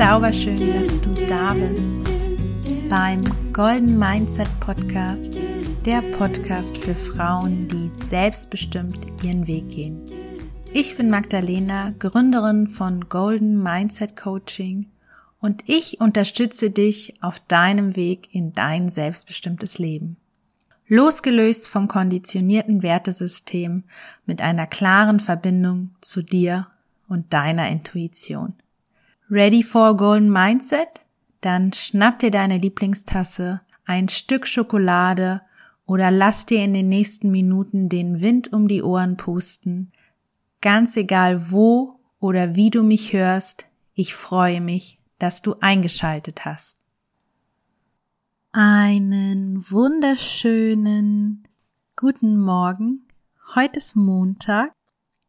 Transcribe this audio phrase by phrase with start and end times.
[0.00, 1.92] Zauberschön, dass du da bist
[2.88, 3.22] beim
[3.52, 5.34] Golden Mindset Podcast,
[5.84, 10.00] der Podcast für Frauen, die selbstbestimmt ihren Weg gehen.
[10.72, 14.86] Ich bin Magdalena, Gründerin von Golden Mindset Coaching
[15.38, 20.16] und ich unterstütze dich auf deinem Weg in dein selbstbestimmtes Leben.
[20.88, 23.84] Losgelöst vom konditionierten Wertesystem
[24.24, 26.68] mit einer klaren Verbindung zu dir
[27.06, 28.54] und deiner Intuition.
[29.32, 31.06] Ready for Golden Mindset?
[31.40, 35.42] Dann schnapp dir deine Lieblingstasse, ein Stück Schokolade
[35.86, 39.92] oder lass dir in den nächsten Minuten den Wind um die Ohren pusten.
[40.60, 46.78] Ganz egal wo oder wie du mich hörst, ich freue mich, dass du eingeschaltet hast.
[48.50, 51.44] Einen wunderschönen
[51.94, 53.06] guten Morgen.
[53.54, 54.72] Heute ist Montag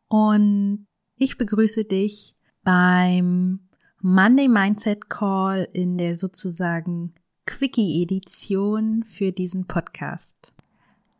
[0.07, 0.87] und
[1.17, 3.59] ich begrüße dich beim
[4.03, 7.13] Monday Mindset Call in der sozusagen
[7.45, 10.53] Quickie-Edition für diesen Podcast.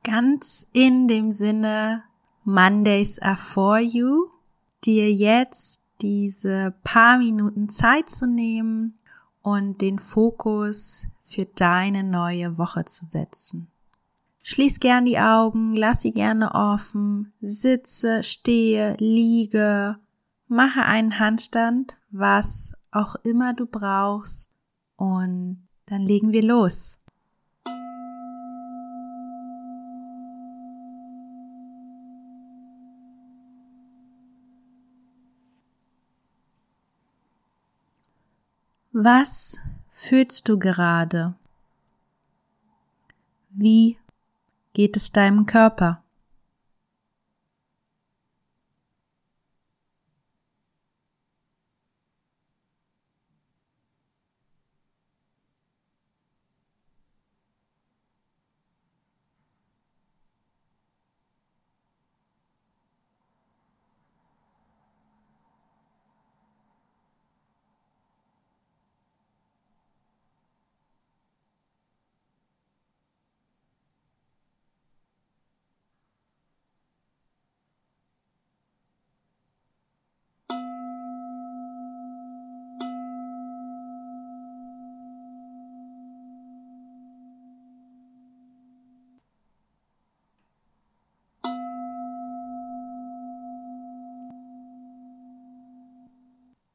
[0.03, 2.02] Ganz in dem Sinne
[2.43, 4.29] Mondays are for you,
[4.83, 8.97] dir jetzt diese paar Minuten Zeit zu nehmen
[9.43, 13.67] und den Fokus für deine neue Woche zu setzen.
[14.41, 19.99] Schließ gern die Augen, lass sie gerne offen, sitze, stehe, liege,
[20.47, 24.52] mache einen Handstand, was auch immer du brauchst
[24.98, 27.00] und dann legen wir los.
[38.94, 41.34] Was fühlst du gerade?
[43.50, 43.98] Wie
[44.73, 46.00] geht es deinem Körper?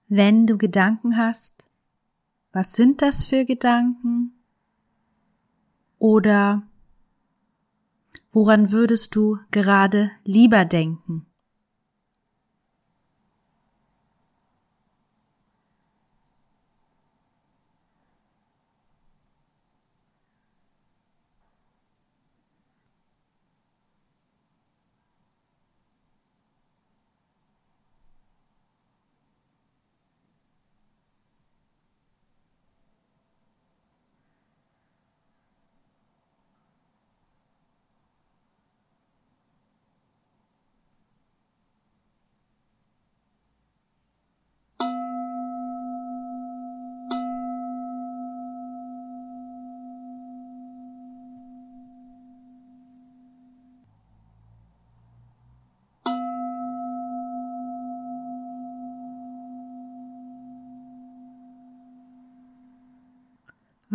[0.08, 1.68] Wenn du Gedanken hast,
[2.52, 4.32] was sind das für Gedanken?
[5.98, 6.62] Oder
[8.30, 11.26] woran würdest du gerade lieber denken?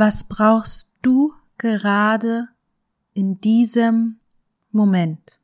[0.03, 2.47] Was brauchst du gerade
[3.13, 4.19] in diesem
[4.71, 5.39] Moment?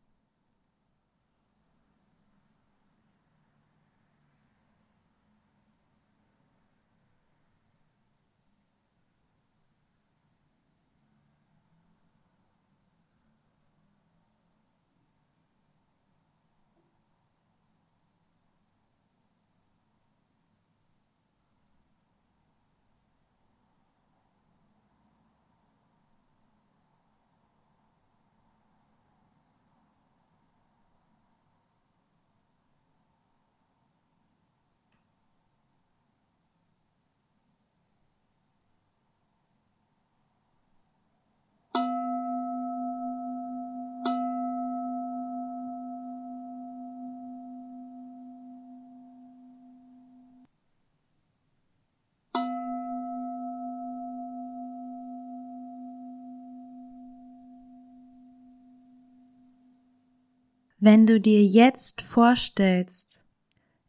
[60.80, 63.18] Wenn du dir jetzt vorstellst,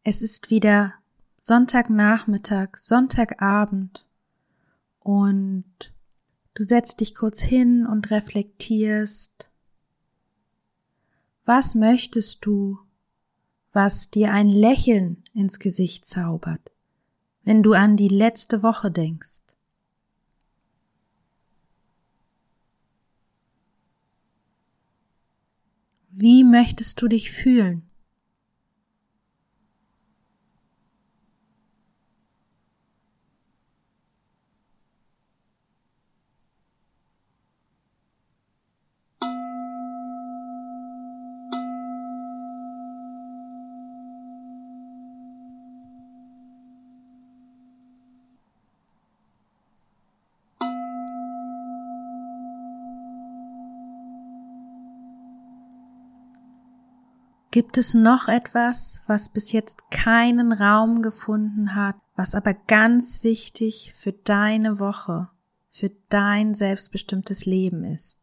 [0.04, 0.94] es ist wieder
[1.38, 4.06] Sonntagnachmittag, Sonntagabend
[5.00, 5.92] und
[6.54, 9.50] du setzt dich kurz hin und reflektierst,
[11.44, 12.78] was möchtest du,
[13.70, 16.72] was dir ein Lächeln ins Gesicht zaubert,
[17.42, 19.40] wenn du an die letzte Woche denkst.
[26.10, 27.87] Wie möchtest du dich fühlen?
[57.58, 63.92] Gibt es noch etwas, was bis jetzt keinen Raum gefunden hat, was aber ganz wichtig
[63.96, 65.28] für deine Woche,
[65.68, 68.20] für dein selbstbestimmtes Leben ist?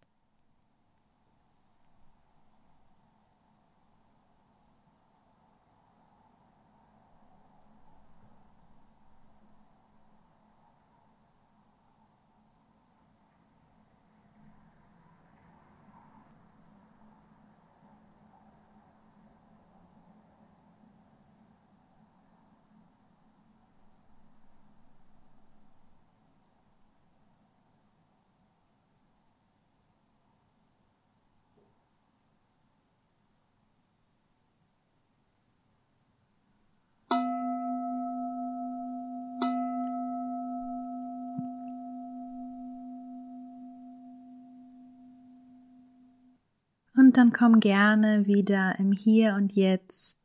[47.15, 50.19] Und dann komm gerne wieder im Hier und Jetzt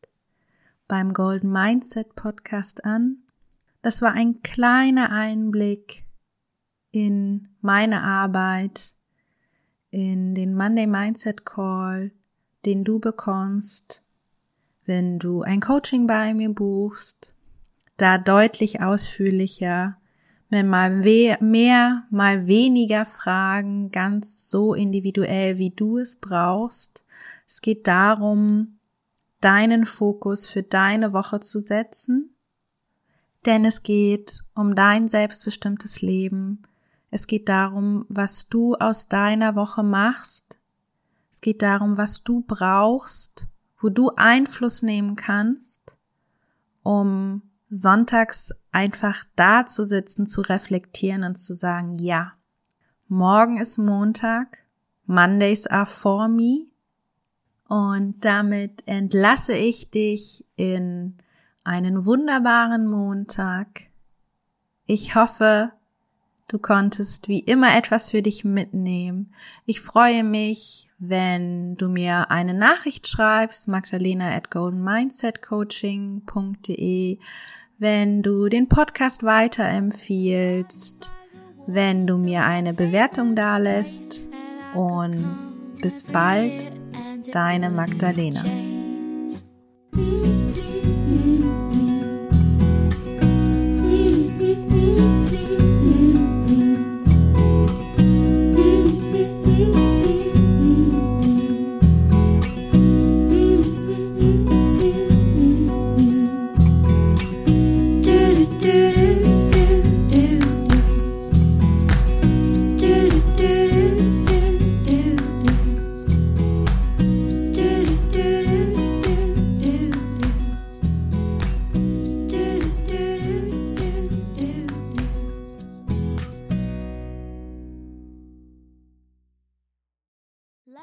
[0.88, 3.18] beim Golden Mindset Podcast an.
[3.80, 6.02] Das war ein kleiner Einblick
[6.90, 8.96] in meine Arbeit,
[9.92, 12.10] in den Monday Mindset Call,
[12.66, 14.02] den du bekommst,
[14.84, 17.32] wenn du ein Coaching bei mir buchst,
[17.98, 19.99] da deutlich ausführlicher
[20.50, 27.04] mit mal mehr, mal weniger Fragen, ganz so individuell, wie du es brauchst.
[27.46, 28.78] Es geht darum,
[29.40, 32.34] deinen Fokus für deine Woche zu setzen,
[33.46, 36.62] denn es geht um dein selbstbestimmtes Leben.
[37.10, 40.58] Es geht darum, was du aus deiner Woche machst.
[41.30, 43.46] Es geht darum, was du brauchst,
[43.80, 45.96] wo du Einfluss nehmen kannst,
[46.82, 52.32] um sonntags einfach da zu sitzen, zu reflektieren und zu sagen, ja,
[53.08, 54.64] morgen ist Montag,
[55.06, 56.66] Mondays are for me
[57.68, 61.16] und damit entlasse ich dich in
[61.64, 63.90] einen wunderbaren Montag.
[64.86, 65.72] Ich hoffe,
[66.50, 69.32] Du konntest wie immer etwas für dich mitnehmen.
[69.66, 77.18] Ich freue mich, wenn du mir eine Nachricht schreibst, magdalena at goldenmindsetcoaching.de,
[77.78, 81.12] wenn du den Podcast weiterempfiehlst,
[81.68, 84.20] wenn du mir eine Bewertung dalässt
[84.74, 86.72] und bis bald,
[87.30, 88.42] deine Magdalena.